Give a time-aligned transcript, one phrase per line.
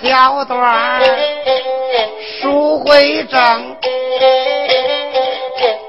[0.00, 1.00] 小段
[2.40, 3.76] 书会正，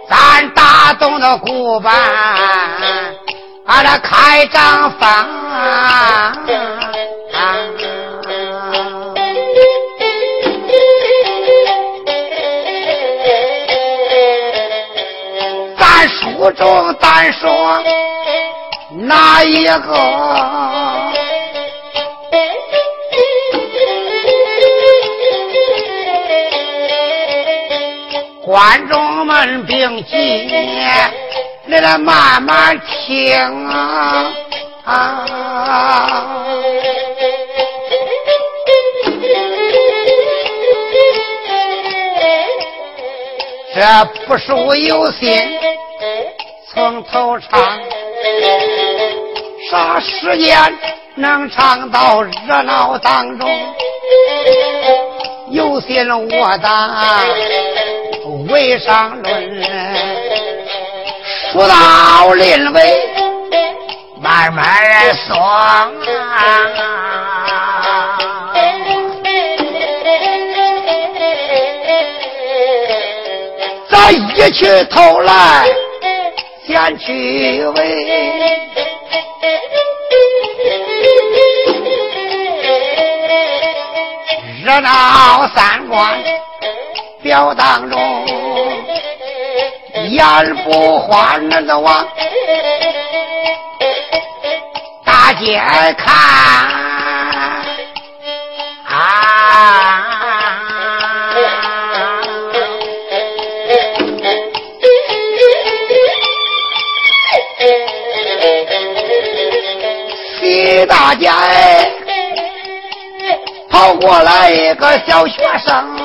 [0.09, 1.93] 咱打东的古板，
[3.65, 5.27] 俺这开张房。
[15.77, 17.83] 咱书中单说
[18.91, 20.62] 哪一个？
[28.53, 30.15] 观众们并记，
[31.65, 34.31] 你来慢慢听啊！
[43.73, 45.41] 这不是我有心
[46.71, 47.59] 从头唱，
[49.71, 50.55] 啥时间
[51.15, 53.49] 能唱到热闹当中？
[55.49, 56.95] 有心我当。
[58.53, 59.63] 为上论，
[61.51, 62.99] 说到临尾，
[64.21, 64.63] 慢慢
[65.15, 65.33] 说。
[73.89, 75.65] 咱一去头来，
[76.67, 77.81] 先去尾，
[84.63, 86.21] 热闹三关。
[87.23, 87.97] 表当中，
[90.13, 92.07] 眼不花那个往
[95.03, 95.59] 大街
[95.97, 96.13] 看
[98.85, 100.05] 啊！
[110.39, 111.27] 西大街
[113.67, 116.02] 跑过来一个小学生。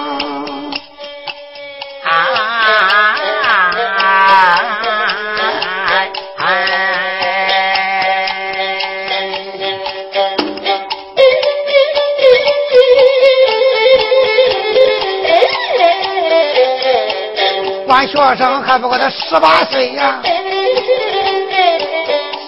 [18.07, 20.21] 学生还不过他十八岁呀，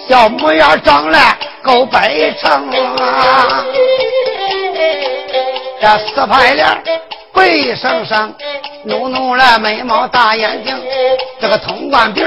[0.09, 1.19] 小模样长得
[1.63, 3.63] 够白成啊，
[5.81, 6.67] 这四排脸
[7.33, 8.33] 白生生，
[8.83, 10.77] 浓浓的眉毛大眼睛，
[11.39, 12.21] 这个通冠鼻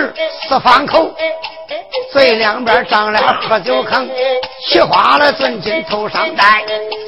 [0.49, 1.15] 四方口。
[2.12, 4.09] 嘴两边长了喝酒坑，
[4.69, 6.62] 取花了尊巾头上戴，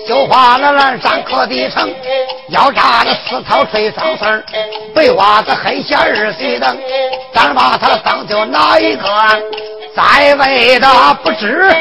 [0.07, 1.89] 绣花了蓝衫磕地城，
[2.51, 4.45] 腰扎了丝绦吹双丝儿
[4.95, 6.79] 白袜子黑鞋二岁等，
[7.35, 9.03] 咱把他当就哪一个？
[9.97, 10.89] 在位的
[11.25, 11.75] 不知，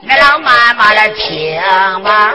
[0.00, 1.62] 你老慢慢的听
[2.02, 2.34] 吧。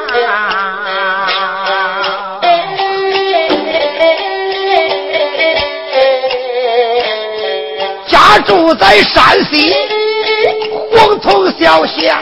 [8.07, 9.75] 家住在山西
[10.95, 12.17] 黄铜小县，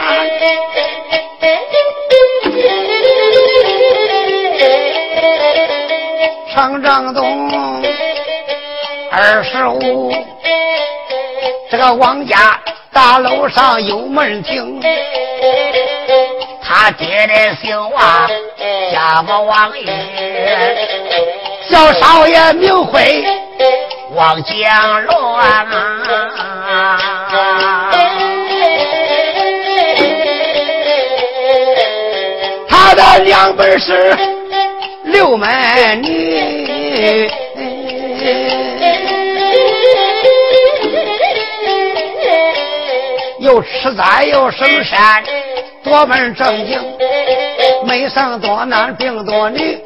[6.55, 7.83] 城正东
[9.11, 10.09] 二十五，
[11.69, 12.57] 这个王家
[12.93, 14.81] 大楼上有门庭，
[16.63, 18.29] 他爹的姓王，
[18.93, 19.85] 叫个王玉，
[21.69, 23.25] 小少爷名讳。
[24.15, 25.67] 王江乱，
[32.69, 34.15] 他的娘本是
[35.03, 36.34] 六门女，
[43.39, 45.23] 又吃斋又生山，
[45.83, 46.81] 多门正经，
[47.85, 49.79] 没生多男病多女。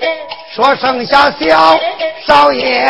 [0.52, 1.80] 说生下小
[2.26, 2.88] 少爷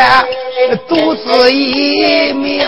[0.87, 2.67] 独自一命，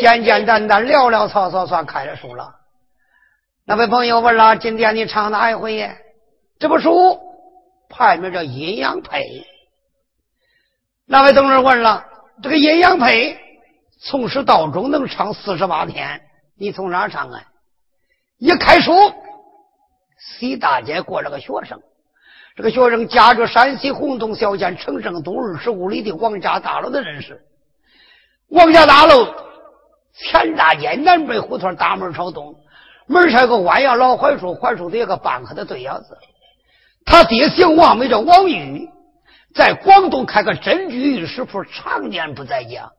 [0.00, 2.50] 简简单单聊聊草草算开了书了。
[3.66, 5.90] 那位朋友问了：今天你唱哪一回呀？
[6.58, 7.18] 这部书
[7.96, 9.46] 排名叫阴阳配。
[11.06, 12.04] 那位同志问了：
[12.42, 13.38] 这个阴阳配
[14.00, 16.20] 从始到终能唱四十八天，
[16.58, 17.42] 你从哪唱啊？
[18.38, 18.92] 一开书。
[20.16, 21.78] 西大街过了个学生，
[22.56, 27.44] 这个学生家住山西洪洞小县城正东二十五里的王家大楼的人士。
[28.48, 29.34] 王家大楼
[30.14, 32.56] 前大街南北胡同大门朝东，
[33.06, 36.16] 门上有个弯腰老槐树，槐树底下个半棵的对腰子。
[37.04, 38.88] 他爹姓王，名叫王玉，
[39.54, 42.90] 在广东开个真居玉石铺，常年不在家。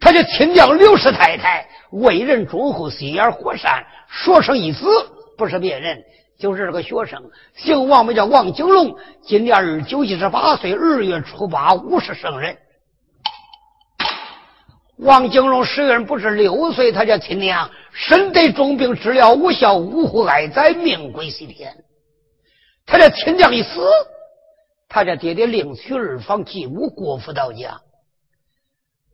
[0.00, 4.86] 他的亲娘刘氏太太为人忠厚，心眼和善，说生一子，
[5.38, 6.02] 不是别人，
[6.38, 7.22] 就是这个学生，
[7.54, 12.56] 姓王，名叫王景龙，今年二九一十八岁，二月初八五十生人。
[14.96, 21.72] 王景龙时人不是六岁，他叫亲娘身得重病，治疗无效，呜呼哀哉，命归西天。
[22.86, 23.80] 他这亲娘一死，
[24.88, 27.80] 他这爹爹另娶二房继母郭府到家。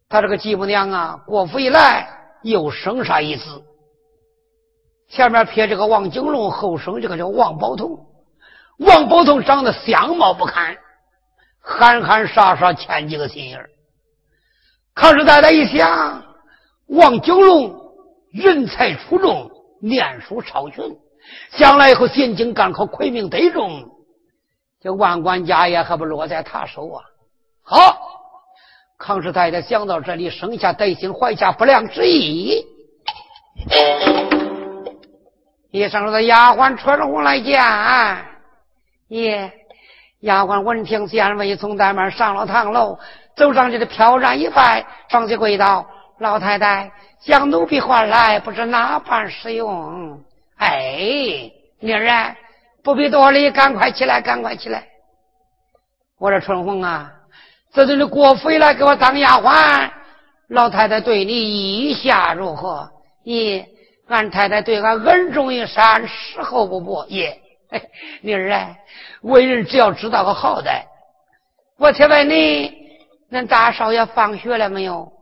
[0.08, 2.08] 他这个继母娘啊，郭府一来
[2.42, 3.62] 又生下一子，
[5.08, 8.06] 前面撇这个王景龙，后生这个叫王宝通。
[8.78, 10.76] 王宝通长得相貌不堪，
[11.60, 13.68] 憨憨傻傻，欠几个心眼儿。
[14.94, 16.24] 可是大家一想，
[16.86, 17.78] 王九龙
[18.32, 19.50] 人才出众，
[19.80, 20.96] 念书超群，
[21.56, 23.84] 将来以后进京赶考，魁名得中，
[24.80, 27.02] 这万贯家业还不落在他手啊！
[27.62, 27.98] 好，
[28.98, 32.64] 康氏太太想到这里，生下德心，怀下不良之意。
[35.70, 37.62] 一声的丫鬟春红来见，
[39.08, 39.52] 耶，
[40.20, 42.98] 丫鬟闻听见未从大门上了堂楼。
[43.36, 45.86] 走上去的飘然一拜，双膝跪道
[46.18, 46.90] ：“老太太
[47.20, 50.20] 将奴婢唤来，不知哪般使用？”
[50.58, 51.50] 哎，
[51.80, 52.36] 妮儿啊，
[52.82, 54.86] 不必多礼，赶快起来，赶快起来！
[56.18, 57.12] 我说春红啊，
[57.72, 59.90] 这都是国妃来给我当丫鬟，
[60.48, 62.90] 老太太对你意下如何？
[63.24, 63.64] 咦，
[64.08, 67.06] 俺太太对俺恩重于山，时候不薄。
[67.06, 67.34] 咦，
[68.22, 68.76] 妮儿啊，
[69.22, 70.84] 为人只要知道个好歹。
[71.78, 72.76] 我且问你。
[73.30, 75.12] 恁大少爷放学了没有？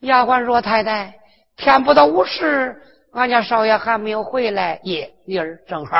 [0.00, 1.14] 丫鬟说：“太太，
[1.54, 2.80] 天不到午时，
[3.14, 5.92] 俺家少爷还没有回来。”耶，妮儿正好。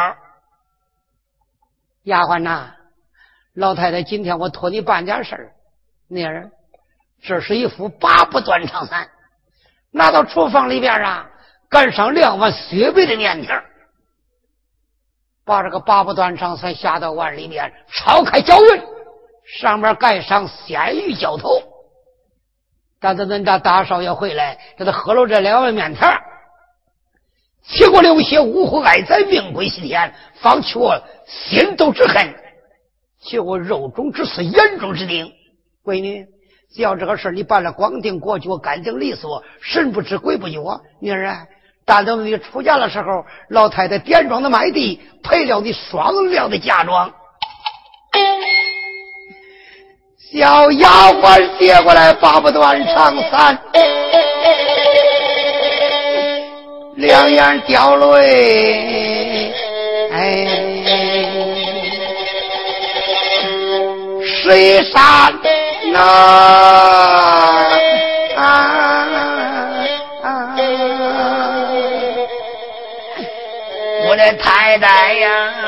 [2.02, 2.74] 丫鬟呐，
[3.54, 5.52] 老太太，今天我托你办点事儿。
[6.08, 6.50] 妮儿，
[7.22, 9.08] 这是一副八不断肠散，
[9.90, 11.30] 拿到厨房里边啊，
[11.70, 13.62] 赶上两碗雪白的面条，
[15.46, 18.82] 把这个八不断肠散下到碗里面，炒开搅匀。
[19.60, 21.62] 上面盖上鲜鱼浇头，
[22.98, 26.08] 但是恁家大少爷回来，给他喝了这两碗面条，
[27.66, 32.34] 起过流血，呜呼哀哉，命归西天，方去我心头之恨，
[33.22, 35.32] 去我肉中之刺，眼中之钉。
[35.82, 36.26] 闺女，
[36.74, 40.80] 只要这个事你办了，光腚过去，我干净利索，神不知鬼不觉。
[41.00, 41.46] 女儿啊，
[41.86, 47.12] 等到你出嫁的时候，老太太点装的麦地，赔了你双料的嫁妆。
[50.32, 53.58] 小丫鬟接过来，拔不断长伞，
[56.96, 59.52] 两眼掉泪，
[60.12, 60.46] 哎，
[64.42, 65.32] 水山
[65.92, 65.98] 呐，
[74.06, 75.63] 我的太太呀。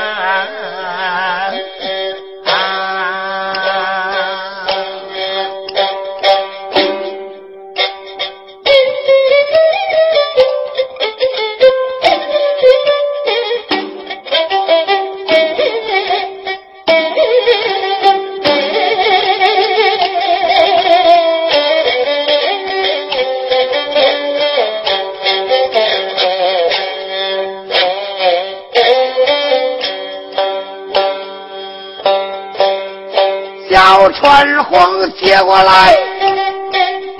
[35.36, 35.94] 接过来，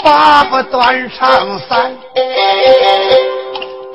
[0.02, 1.94] 把不断长伞，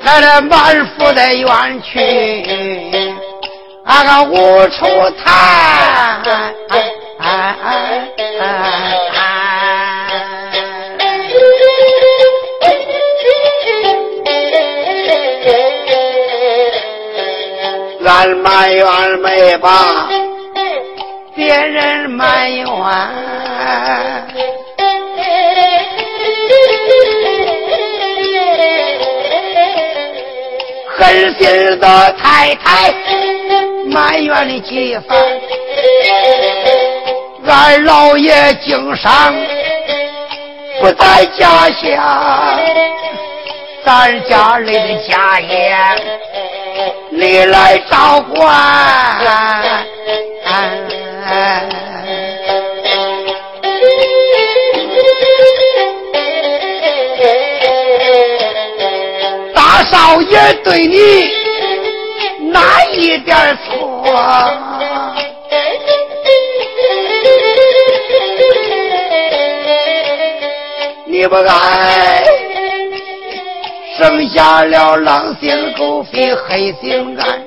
[0.02, 1.98] 来了满腹的冤屈，
[3.84, 4.86] 俺个无处
[5.24, 6.22] 谈。
[18.06, 20.06] 俺埋怨没把。
[21.34, 22.64] 别人埋怨，
[31.02, 32.94] 狠心的太太
[33.86, 35.18] 埋怨的几番，
[37.44, 39.34] 俺老爷经商
[40.80, 42.60] 不在家乡，
[43.84, 45.76] 咱家里的家业
[47.10, 48.54] 你来照管。
[50.44, 50.62] 大
[59.92, 60.96] 少爷对你
[62.50, 64.02] 哪一点错？
[71.04, 72.24] 你不该
[73.98, 77.46] 生下了狼心狗肺黑心肝，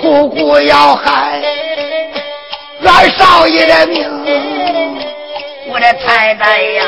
[0.00, 1.42] 苦苦要害
[2.82, 4.10] 俺少爷的命。
[5.68, 6.84] 我的太太呀，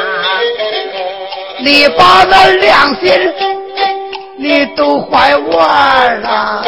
[1.66, 3.12] 你把那良心
[4.38, 6.62] 你都坏完了！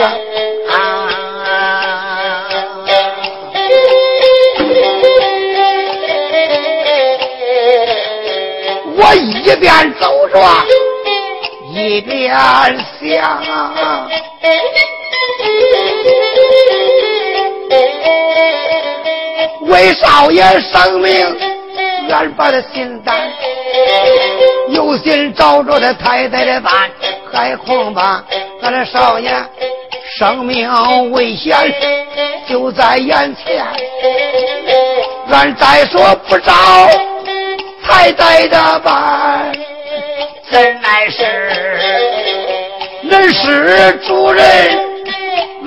[8.97, 10.37] 我一边走着，
[11.73, 12.35] 一边
[13.01, 13.41] 想，
[19.61, 21.39] 为少爷生命，
[22.11, 23.31] 俺把他心担，
[24.71, 26.73] 有心找着他太太的办，
[27.33, 28.23] 还恐怕
[28.63, 29.31] 俺的少爷
[30.19, 30.71] 生命
[31.13, 31.57] 危险
[32.49, 33.65] 就在眼前，
[35.31, 36.53] 俺再说不着。
[37.91, 39.53] 太太的办，
[40.51, 41.23] 怎奈是
[43.05, 44.45] 恁是主人，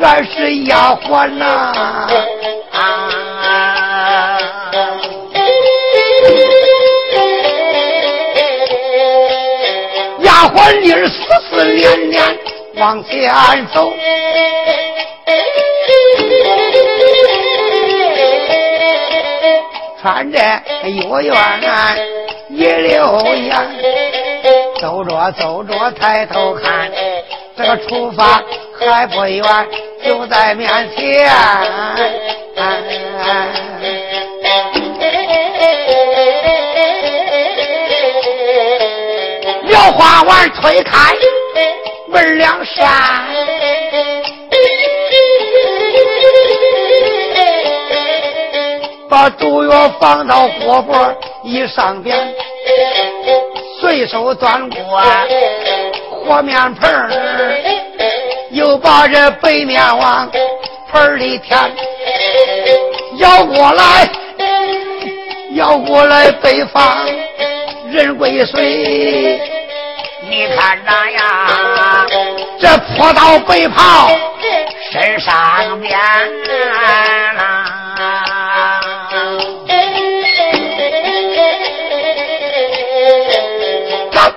[0.01, 1.45] 俺是丫鬟呐。
[2.71, 3.10] 啊
[10.71, 11.15] 鬟妮儿思
[11.49, 12.23] 思念念
[12.75, 13.29] 往前
[13.73, 13.93] 走。
[20.01, 20.39] 穿着
[20.85, 21.35] 月圆
[22.51, 23.53] 一溜烟，
[24.79, 26.89] 走着走着抬头看，
[27.57, 28.41] 这个出发
[28.79, 29.43] 还不远，
[30.05, 31.29] 就在面前。
[39.81, 41.11] 小花碗推开
[42.07, 42.87] 门两扇。
[49.09, 51.11] 把毒药放到火锅
[51.43, 52.15] 一上边，
[53.79, 55.01] 随手端过
[56.11, 57.09] 和面盆
[58.51, 60.29] 又把这白面往
[60.91, 61.57] 盆里填，
[63.17, 64.07] 舀过来，
[65.55, 66.95] 舀过来北方
[67.89, 69.41] 人归水，
[70.31, 72.07] 你看那呀，
[72.57, 74.09] 这泼到北袍
[74.89, 75.91] 身上边
[77.35, 77.67] 啦。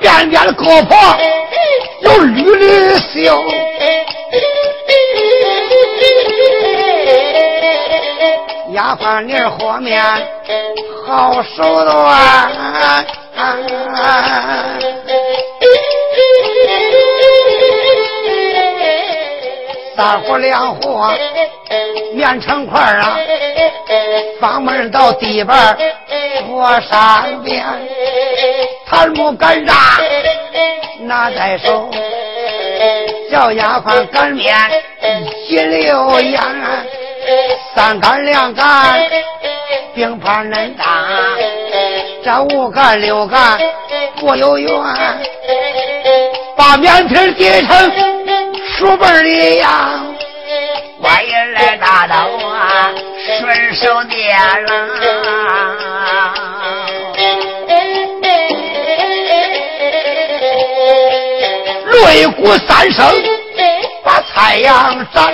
[0.00, 1.16] 边边的胳膊
[2.00, 3.44] 有绿绿袖，
[8.72, 10.02] 丫鬟妮儿和面
[11.06, 12.50] 好手段，
[19.96, 21.12] 三火两火
[22.14, 23.16] 面成块啊，
[24.40, 25.76] 房门到地板
[26.48, 27.64] 我上边。
[28.86, 29.74] 檀木擀扎，
[31.00, 31.88] 拿在手，
[33.30, 34.54] 小丫鬟擀面
[35.48, 36.40] 一溜烟，
[37.74, 39.00] 三杆两杆
[39.94, 40.84] 并排恁大，
[42.24, 43.58] 这五杆六杆
[44.20, 44.70] 不有缘，
[46.56, 48.13] 把面皮叠成
[48.76, 50.00] 书本里呀，
[51.00, 52.14] 我也来大刀
[52.48, 52.92] 啊，
[53.38, 54.72] 顺手点了。
[61.92, 63.06] 擂鼓三声，
[64.02, 65.32] 把太阳斩。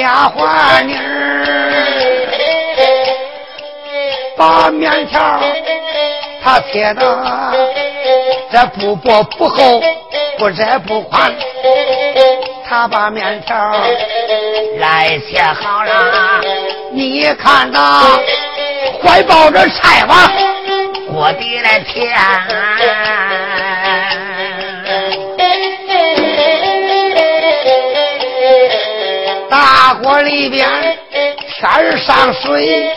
[0.00, 1.46] 丫鬟妮儿
[4.36, 5.40] 把面条
[6.42, 7.06] 他贴的
[8.54, 9.82] 这不薄不厚，
[10.38, 11.34] 不窄不宽。
[12.64, 13.56] 他把面条
[14.78, 16.40] 来切好了，
[16.92, 18.16] 你看呐，
[19.02, 20.30] 怀抱着菜吧。
[21.10, 22.14] 锅底来添，
[29.50, 30.68] 大锅里边
[31.60, 32.88] 添上水，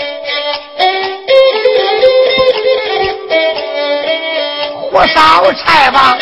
[4.98, 6.18] 火烧柴吧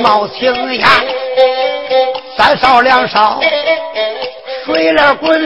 [0.00, 0.84] 冒青烟，
[2.36, 3.38] 三烧两烧
[4.64, 5.40] 水来滚，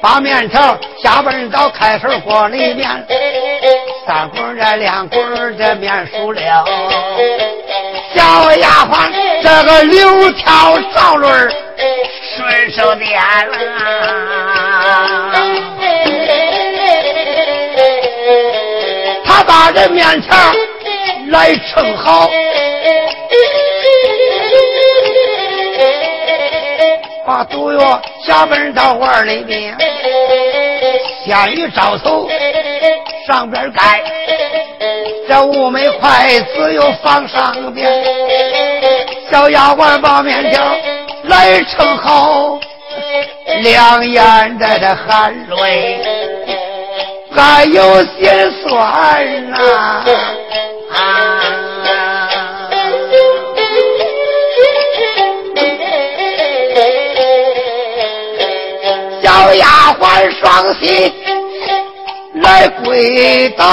[0.00, 2.88] 把面条下奔到开水锅里面。
[4.06, 6.64] 三滚这两滚这面熟了，
[8.14, 11.52] 小丫鬟这个柳条灶轮
[12.38, 13.58] 顺手点了，
[19.26, 20.34] 他把这面条
[21.28, 22.30] 来盛好，
[27.26, 29.76] 把毒药下奔到碗里面。
[31.24, 32.28] 天雨招头
[33.26, 34.04] 上边盖，
[35.28, 37.90] 这五枚筷子又放上边，
[39.28, 40.62] 小丫鬟把面条
[41.24, 42.60] 来盛好，
[43.62, 45.98] 两眼带着含泪，
[47.34, 50.04] 还有心酸呐。
[59.22, 59.64] 小丫
[60.00, 61.12] 鬟双膝
[62.34, 63.64] 来跪倒，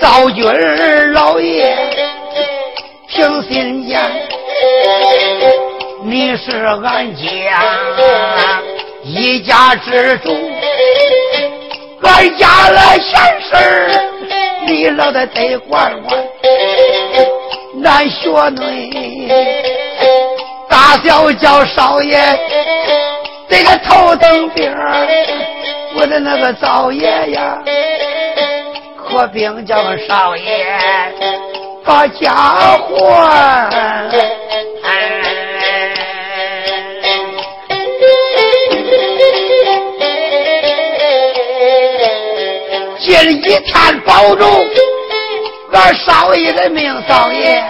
[0.00, 0.95] 赵军儿
[6.28, 6.50] 你是
[6.82, 7.22] 俺家
[9.04, 10.36] 一家之主，
[12.02, 13.56] 俺家的闲事
[14.66, 16.18] 你老得得管管，
[17.84, 19.28] 俺学女
[20.68, 22.18] 大小叫少爷，
[23.48, 24.68] 这个头等兵
[25.94, 27.56] 我的那个灶爷呀，
[28.96, 30.66] 可兵叫少爷
[31.84, 32.80] 把家还。
[43.18, 44.44] 今一天保住
[45.72, 47.64] 俺少爷的命，少爷。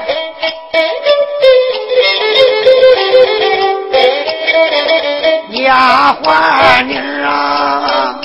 [5.65, 8.21] 丫鬟妮啊，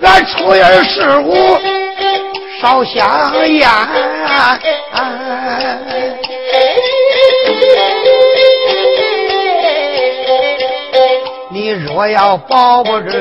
[0.00, 1.58] 俺出言事务
[2.62, 3.68] 少相言。
[11.52, 13.18] 你若要保不住。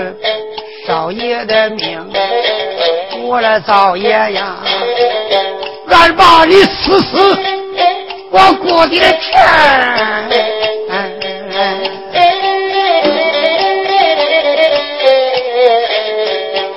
[0.90, 2.04] 少爷的命，
[3.22, 4.58] 我的灶爷呀，
[5.88, 7.38] 俺把你死死
[8.32, 9.14] 我过的天。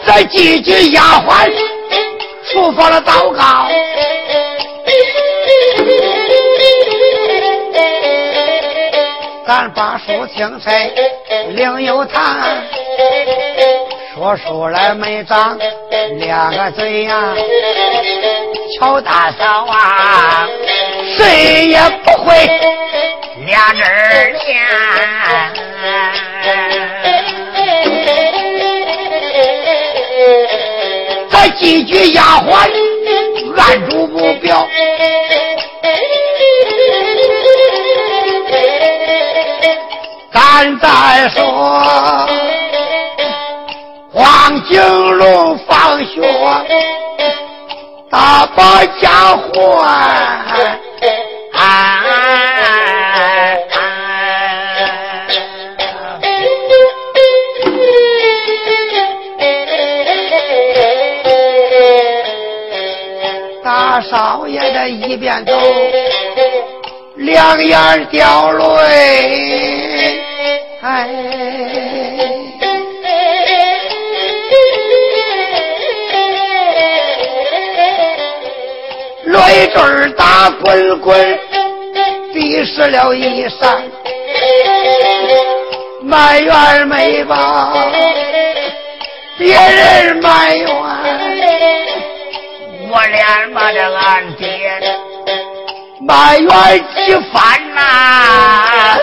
[0.05, 1.51] 再几句丫鬟
[2.53, 3.67] 嘱咐了祷告，
[9.47, 10.93] 咱把书听谁
[11.55, 12.63] 另有谈。
[14.23, 15.59] 说出来没长
[16.21, 17.35] 两个嘴呀，
[18.79, 20.47] 乔大嫂啊，
[21.19, 22.33] 谁也不会
[23.45, 24.65] 俩人念。
[31.29, 32.71] 咱几句丫鬟
[33.57, 34.65] 按住目标，
[40.33, 42.29] 咱再说。
[44.13, 44.79] 黄金
[45.17, 46.21] 龙放学，
[48.11, 48.63] 大包
[49.01, 49.09] 家
[51.51, 51.63] 还。
[63.65, 65.53] 大少爷的一边走，
[67.17, 70.21] 两眼掉泪，
[70.83, 71.52] 哎。
[79.75, 81.39] 泪水打滚滚，
[82.33, 83.83] 滴湿了衣衫，
[86.03, 87.73] 埋怨没把
[89.39, 90.67] 别人埋怨，
[92.91, 94.49] 我连骂着俺爹
[96.07, 96.51] 埋怨
[97.07, 98.99] 几番呐，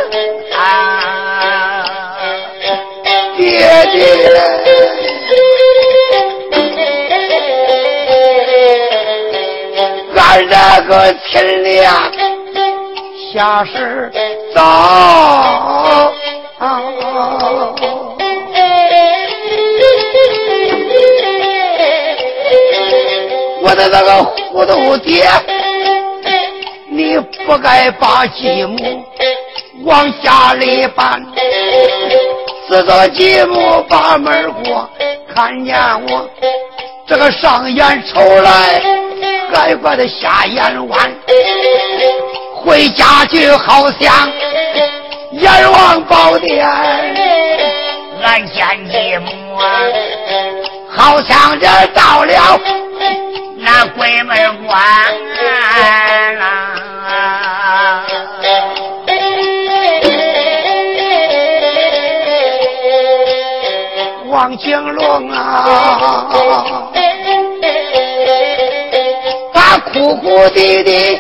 [3.38, 4.89] 爹爹。
[10.40, 10.56] 俺这
[10.88, 11.94] 个亲娘
[13.34, 14.10] 下世
[14.56, 14.62] 早，
[23.62, 25.28] 我的那个糊涂爹，
[26.90, 29.04] 你不该把继母
[29.84, 31.22] 往家里搬，
[32.70, 34.90] 自着继母把门过，
[35.36, 36.30] 看见我
[37.06, 38.99] 这个上眼瞅来。
[39.54, 41.12] 还怪他下眼弯，
[42.56, 44.32] 回家去好像
[45.32, 46.68] 阎王宝殿。
[48.22, 49.64] 俺见继母啊，
[50.90, 52.60] 好像这到了
[53.58, 54.78] 那鬼门关
[55.36, 55.96] 啦。
[64.28, 66.90] 王景龙啊！
[70.00, 71.20] 哭哭啼啼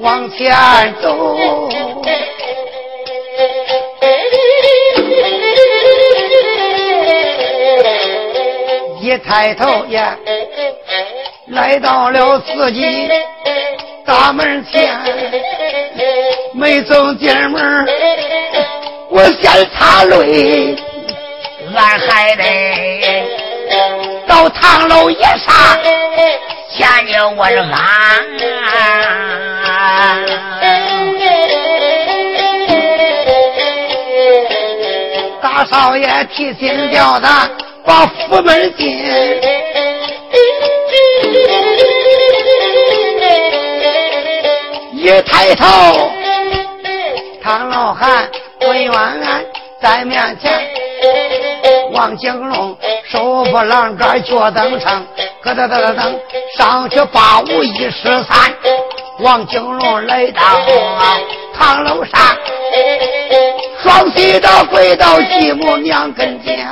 [0.00, 0.54] 往前
[1.00, 1.66] 走，
[9.00, 10.14] 一抬头呀，
[11.46, 13.08] 来到了自己
[14.04, 14.94] 大门前，
[16.52, 17.86] 没走进门，
[19.08, 20.76] 我先擦泪，
[21.74, 23.24] 俺还得
[24.28, 25.80] 到堂楼一上。
[26.72, 27.78] 前就问俺，
[35.42, 37.50] 大少爷提心吊胆
[37.84, 38.88] 把府门进，
[44.92, 46.10] 一抬头，
[47.42, 48.30] 唐老汉
[48.60, 49.44] 文元安
[49.82, 50.52] 在面前。
[51.92, 52.76] 王景龙
[53.10, 55.04] 手扶栏杆脚蹬上，
[55.42, 56.20] 咯噔噔噔噔
[56.56, 58.54] 上去八五一十三。
[59.20, 60.40] 王景龙来到
[61.54, 62.20] 堂楼上，
[63.82, 66.66] 双膝的跪到继母娘跟前，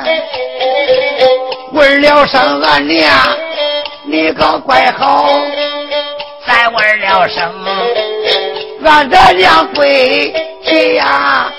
[1.72, 3.10] 问了声俺娘，
[4.06, 5.28] 你可怪好，
[6.46, 7.52] 再问了声
[8.82, 10.32] 俺的娘跪
[10.64, 11.52] 去呀，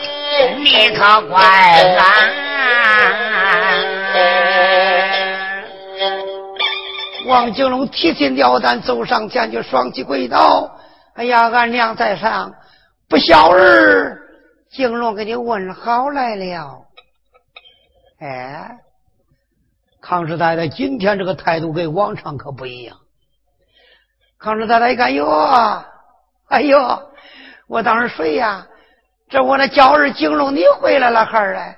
[0.57, 2.48] 你可怪俺。
[7.29, 10.79] 王景龙提心吊胆走上前去，双膝跪倒。
[11.13, 12.51] 哎呀，俺娘在上，
[13.07, 14.17] 不孝儿，
[14.71, 16.87] 景龙给你问好来了。
[18.19, 18.77] 哎，
[20.01, 22.97] 康师太太今天这个态度跟往常可不一样。
[24.39, 25.85] 康师太太一看，哟，
[26.47, 26.79] 哎呦，
[27.67, 28.65] 我当时谁呀，
[29.29, 31.75] 这我那娇儿景龙你回来了，孩儿嘞。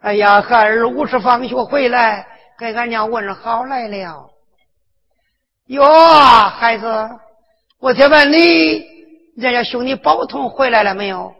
[0.00, 2.24] 哎呀，孩儿五时放学回来，
[2.56, 4.30] 给俺娘问好来了。
[5.66, 6.86] 哟，孩子，
[7.80, 8.84] 我再问你，
[9.36, 11.34] 人家兄弟宝通回来了没有？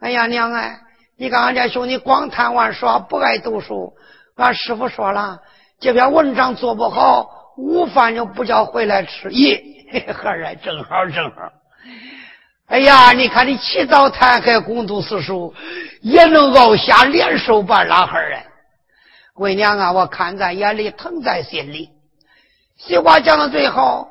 [0.00, 0.78] 哎呀，娘哎，
[1.16, 3.94] 你看俺家兄弟光贪玩耍，不爱读书。
[4.36, 5.38] 俺师傅说了，
[5.80, 9.30] 这篇文章做不好，午饭就不叫回来吃。
[9.30, 11.50] 咦，孩儿啊，正好正好。
[12.66, 15.54] 哎呀，你看你起早贪黑攻读四书，
[16.02, 18.42] 也能熬下连手半拉孩儿。
[19.36, 21.88] 为娘啊，我看在眼里，疼在心里。
[22.86, 24.08] 俗话讲到最后，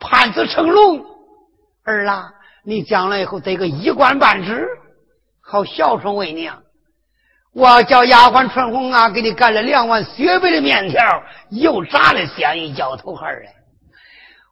[0.00, 1.04] 盼子成龙。
[1.84, 2.30] 儿啊，
[2.64, 4.66] 你将来以后得个一官半职，
[5.42, 6.62] 好孝顺为娘。
[7.52, 13.44] 我叫丫鬟春红啊，给你干了两碗雪白的面条，又炸了鲜鱼浇头孩儿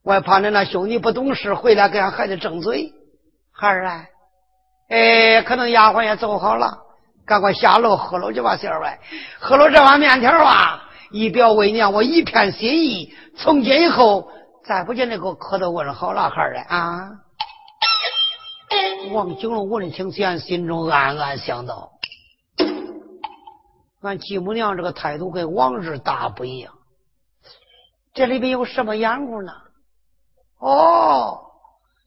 [0.05, 2.93] 我还怕你那兄弟不懂事，回来给俺孩子争嘴。
[3.51, 4.05] 孩儿啊，
[4.91, 6.79] 哎，可能丫鬟也走好了，
[7.25, 8.99] 赶快下楼喝了去吧，媳妇儿。
[9.39, 10.91] 喝了这碗面条啊。
[11.13, 13.15] 以表为娘，我一片心意。
[13.37, 14.31] 从今以后，
[14.65, 17.11] 再不见那个磕头问好老汉儿了啊！
[19.13, 21.93] 王景龙闻听前，心中暗暗想到：
[24.01, 26.73] 俺继母娘这个态度跟往日大不一样。
[28.15, 29.53] 这里边有什么缘故呢？
[30.59, 31.41] 哦，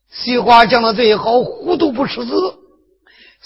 [0.10, 2.34] 俗话讲的最好，糊涂不吃子。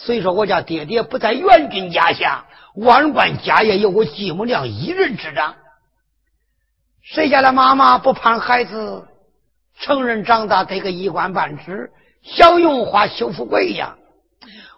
[0.05, 2.45] 所以说，我家爹爹不在元军家下。
[2.75, 5.55] 万贯家业由我继母娘一人执掌，
[7.03, 9.05] 谁家的妈妈不盼孩子
[9.81, 11.91] 成人长大得个一官半职，
[12.23, 13.95] 享荣华修富贵呀？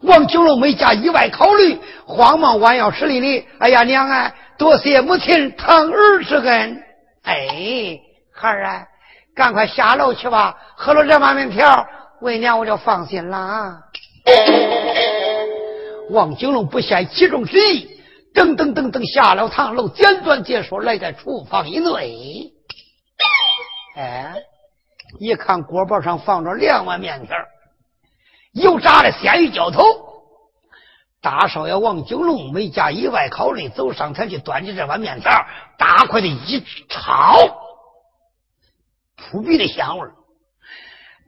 [0.01, 6.81] 王九龙没加意外考虑，慌忙弯腰施礼礼：“哎呀，娘啊，多谢母亲疼儿之恩。
[7.23, 7.99] 哎，
[8.34, 8.88] 孩儿啊，
[9.36, 11.86] 赶快下楼去吧，喝了这碗面条，
[12.21, 13.79] 为娘我就放心了啊。”
[16.12, 17.89] 王景龙不嫌其中之意，
[18.34, 22.52] 噔噔噔噔下了堂楼，简短结束，来在厨房以内。
[23.95, 24.36] 哎，
[25.19, 27.38] 一看锅包上放着两碗面条，
[28.52, 29.84] 油炸的鲜鱼浇头。
[31.21, 35.45] 大少爷王景龙没加意外考虑，走上前去端起这碗面条，
[35.78, 37.38] 大块的一炒，
[39.15, 40.13] 扑鼻的香味儿。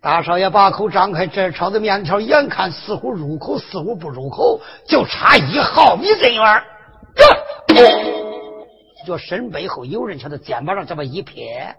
[0.03, 6.63] 大少爷把口张开，这炒的面条眼看似乎入口，似乎不入口，就差一毫米针远。
[9.07, 11.77] 这身背后有人，朝他肩膀上这么一撇。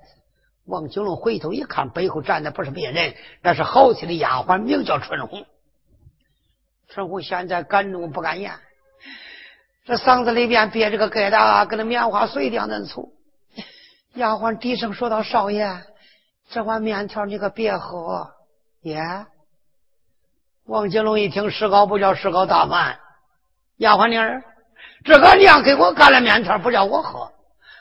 [0.65, 5.45] 王景龙回头一看，背后站的不是别人，那是好心的丫鬟，名叫春红。
[6.89, 8.53] 春红现在敢怒不敢言，
[9.85, 13.13] 这嗓子里边憋着个疙瘩，跟那棉花碎一样嫩粗。
[14.15, 15.69] 丫鬟低声说道：“少爷。”
[16.51, 18.31] 这碗面条你可别喝，
[18.83, 19.27] 耶！
[20.67, 22.99] 王金龙一听，石膏不叫石膏大饭，
[23.79, 24.43] 丫鬟妮儿，
[25.05, 27.31] 这个娘给我干了面条，不叫我喝。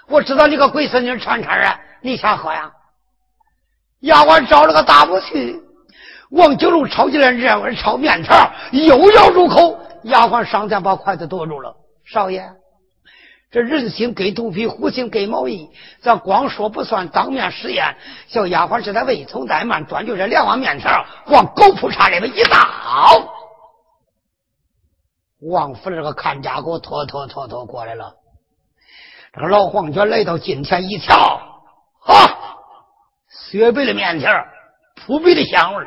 [0.08, 2.72] 我知道你个龟孙女串串啊，你想喝呀？
[4.00, 5.62] 丫鬟找了个大不去。
[6.32, 9.80] 王金龙抄起来热味炒面条，又要入口。
[10.04, 11.74] 丫鬟上前把筷子夺住了。
[12.04, 12.52] 少爷，
[13.54, 15.70] 这人心给肚皮，虎心给毛衣。
[16.02, 17.96] 咱光说不算，当面实验。
[18.28, 22.58] 小丫鬟是在未从怠慢，端就这两碗面条，往狗铺叉里边一倒。
[25.40, 28.16] 王府这个看家狗拖拖拖拖过来了。
[29.34, 31.40] 这个老黄卷来到近前一瞧，
[32.06, 32.16] 啊，
[33.52, 34.32] 雪白的面条，
[34.96, 35.86] 扑鼻的香味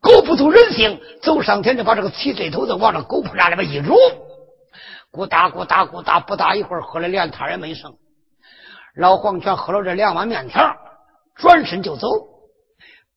[0.00, 3.96] 狗不吐人性，走上前就把这个七嘴头子往这狗扑叉里边一入，
[5.12, 7.92] 咕哒咕哒咕哒，不大一会儿喝了连汤也没剩。
[8.96, 10.74] 老黄泉喝了这两碗面条，
[11.36, 12.08] 转身就走。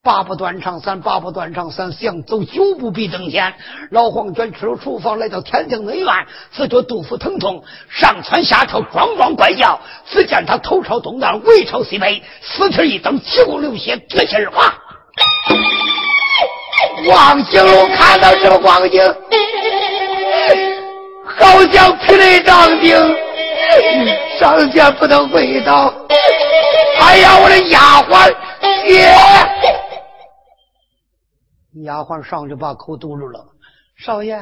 [0.04, 3.54] 八步断肠三，八步断肠三，想走九步必登天。
[3.92, 6.08] 老黄泉出了厨房，来到天庭内院，
[6.52, 9.80] 只觉肚腹疼痛，上蹿下跳，咣咣怪叫。
[10.06, 14.74] 只见他头朝东南，尾朝西北，四蹄一蹬，七孔流血，绝气而亡。
[17.08, 19.02] 王景龙看到这个光景，
[21.38, 22.96] 好像霹雷掌顶，
[24.40, 25.94] 上前不能跪倒。
[27.00, 28.34] 哎呀，我的丫鬟
[28.86, 29.12] 姐！
[31.84, 33.46] 丫鬟上去把口堵住了。
[33.98, 34.38] 少爷，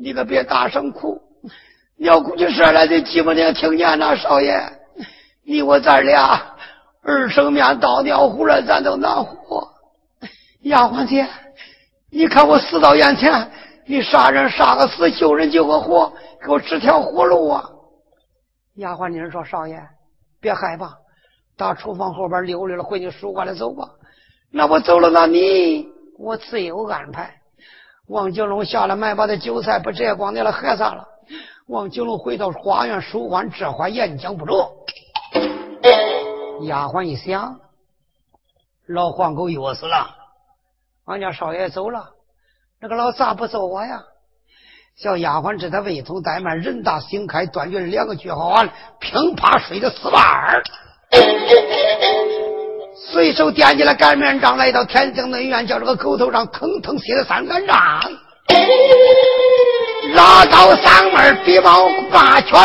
[0.00, 1.20] 你可别大声哭，
[1.98, 4.16] 你要哭起声来，你寂寞娘听见了。
[4.16, 4.58] 少爷，
[5.46, 6.40] 你我咱俩
[7.04, 9.68] 二生面倒尿壶了，咱都难活。
[10.62, 11.26] 丫鬟姐。
[12.14, 13.50] 你看我死到眼前，
[13.86, 17.68] 你杀人杀个死，救人救个活，给我指条活路啊！
[18.76, 19.80] 丫鬟妮说：“少爷，
[20.40, 20.98] 别害怕，
[21.56, 23.88] 到厨房后边溜溜了，回你书馆里走吧。
[24.50, 27.34] 那我走了，那你我自有安排。”
[28.08, 31.06] 王九龙下了麦，把这酒菜不摘光，你了喝啥了？
[31.66, 34.72] 王九龙回到花园书馆，这话也讲不着。
[36.62, 37.60] 丫鬟一想，
[38.86, 40.16] 老黄狗饿死了。
[41.04, 42.10] 俺家少爷走了，
[42.82, 44.00] 那个老咋不揍我呀？
[45.00, 48.68] 小丫鬟知他未从怠慢，人大心开，断绝两个句号完，
[48.98, 50.62] 乒啪摔的死板儿，
[53.12, 57.78] 随手掂起了擀面杖，来到天津内院，叫这个狗头上腾腾写了三杆杖，
[60.14, 62.58] 拉到嗓门比毛八拳，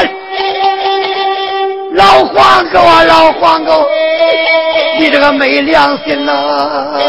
[1.93, 3.87] 老黄狗啊，老黄狗，
[4.99, 6.99] 你这个没良心呐！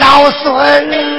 [0.00, 1.13] 老孙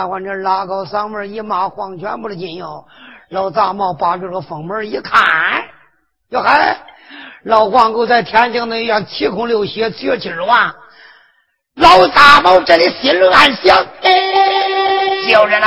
[0.00, 2.86] 丫鬟这拉高嗓门一骂，黄泉不的金哟。
[3.28, 5.22] 老杂毛把这个封门一看，
[6.30, 6.78] 哟嗨，
[7.44, 10.74] 老黄狗在天津那院七孔流血，绝气儿亡。
[11.76, 13.86] 老杂毛这里心里暗想。
[15.28, 15.66] 叫人呐，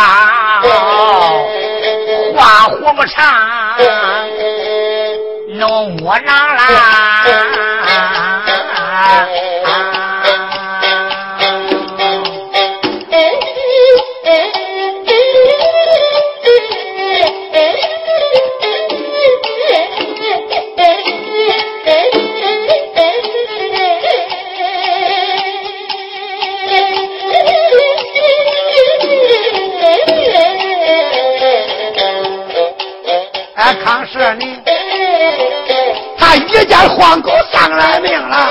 [2.36, 3.78] 话活不长，
[5.58, 7.24] 弄窝囊啦。
[36.54, 38.50] 一见黄狗丧了命了，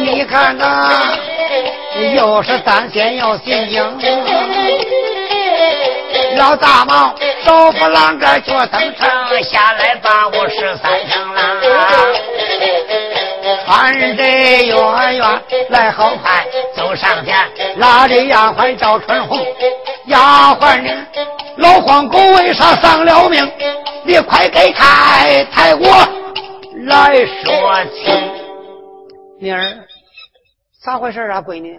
[0.00, 1.18] 你看看，
[2.14, 3.98] 又是担心又心惊。
[6.36, 9.06] 老大毛手扶栏杆脚蹬车
[9.42, 11.40] 下来把我十三声了，
[13.64, 16.44] 穿着远远来好快，
[16.76, 17.34] 走上前
[17.78, 19.38] 拉着丫鬟赵春红，
[20.06, 20.90] 丫鬟呢？
[21.56, 23.50] 老黄狗为啥丧了命？
[24.08, 25.84] 你快给太太我
[26.86, 28.32] 来说清。
[29.38, 29.84] 妮儿，
[30.82, 31.78] 咋回事啊，闺女？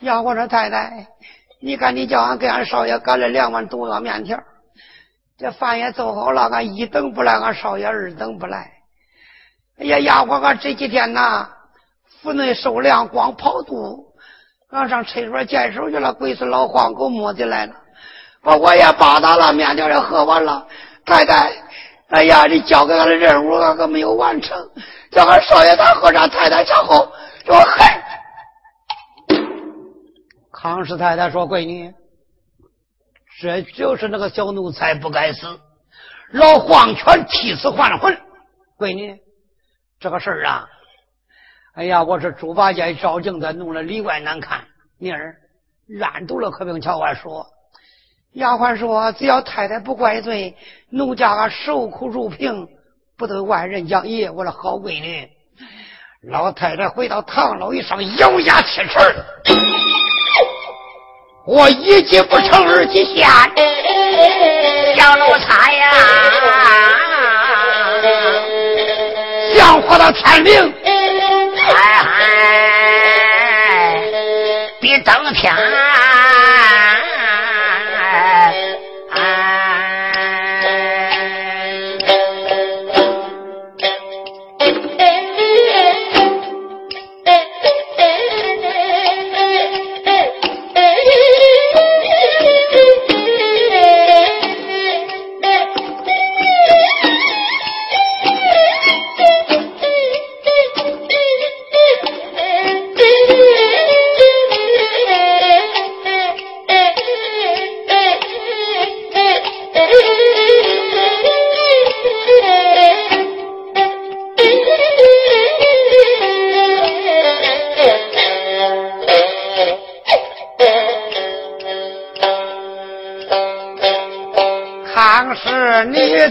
[0.00, 1.06] 丫我说：“太太，
[1.62, 4.38] 你看你叫俺给俺少爷赶了两碗毒药面条，
[5.38, 8.70] 这饭也做好了，俺一等不来，俺少爷二等不来。
[9.78, 11.48] 哎呀，丫鬟，俺这几天呐，
[12.20, 14.12] 腹内受凉，光跑肚，
[14.68, 17.72] 俺上厕所见手去了，鬼子老黄狗摸进来了。”
[18.44, 20.66] 把我也扒打了，面条也喝完了。
[21.10, 21.52] 太太，
[22.10, 24.56] 哎呀，你交给俺的任务，俺可没有完成。
[25.10, 27.10] 叫俺少爷他和上太太茶后，
[27.44, 28.00] 说嗨。
[30.52, 31.92] 康氏太太说：“闺女，
[33.40, 35.58] 这就是那个小奴才不该死，
[36.30, 38.16] 老黄泉替死还魂。
[38.78, 39.18] 闺女，
[39.98, 40.68] 这个事儿啊，
[41.74, 44.64] 哎呀，我是猪八戒照镜子弄得里外难看。
[44.98, 45.34] 妮儿，
[46.00, 47.44] 按住了和平桥外说。
[48.34, 50.54] 丫鬟说：“只要太太不怪罪，
[50.88, 52.68] 奴家受苦如萍，
[53.18, 54.04] 不对外人讲。
[54.04, 55.28] 咦，我的好闺女，
[56.30, 58.90] 老太太回到堂楼一上，咬牙切齿
[61.44, 63.28] 我一计不成二计现，
[64.96, 65.90] 小奴才呀，
[69.56, 70.92] 想活到天明，哎
[73.96, 74.02] 哎，
[74.80, 75.52] 比登天。”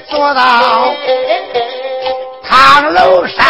[0.09, 0.93] 坐到
[2.43, 3.43] 堂楼上，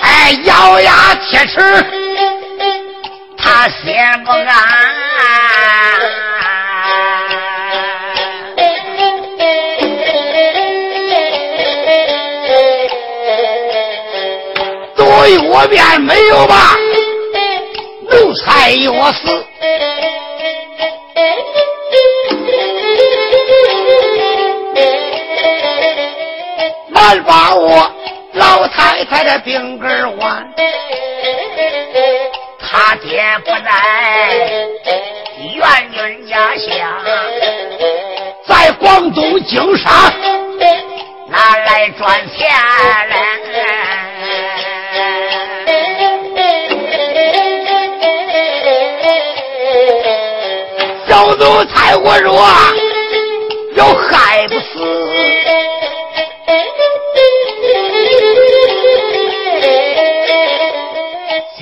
[0.00, 1.60] 哎，咬牙切齿，
[3.36, 4.48] 他心不安。
[14.96, 16.74] 对我便没有吧？
[18.10, 19.46] 奴才我死。
[27.26, 27.90] 把我
[28.34, 30.46] 老太太的病根还，
[32.60, 33.70] 他爹不在
[35.54, 36.68] 元军家乡，
[38.46, 39.90] 在广东经商，
[41.28, 42.48] 拿来赚钱
[43.08, 43.16] 来。
[51.08, 52.46] 小奴才我若
[53.74, 55.07] 要害不死。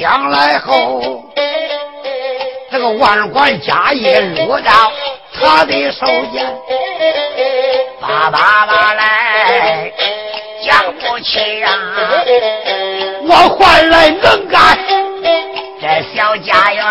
[0.08, 1.24] 将来后，
[2.70, 4.92] 这个万贯家业落到
[5.34, 6.46] 他的手间，
[8.00, 9.92] 爸爸爸来
[10.64, 11.72] 讲不起啊！
[13.26, 14.78] 我换来能干
[15.80, 16.84] 这小家园，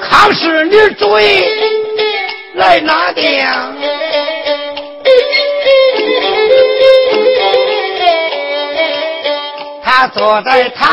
[0.00, 1.46] 康氏女追
[2.54, 3.73] 来拿定。
[9.96, 10.88] 他坐在塔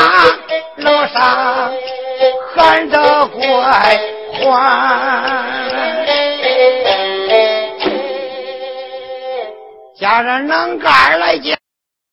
[0.75, 1.73] 楼上，
[2.55, 3.99] 喊着怪
[4.43, 5.43] 欢，
[9.99, 11.35] 家人能干来。